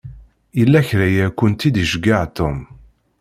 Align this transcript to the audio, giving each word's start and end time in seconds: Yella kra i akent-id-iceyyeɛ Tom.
Yella 0.59 0.79
kra 0.89 1.05
i 1.09 1.19
akent-id-iceyyeɛ 1.27 2.23
Tom. 2.37 2.57